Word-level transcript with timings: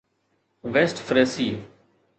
west 0.63 0.97
فريسي 1.07 1.49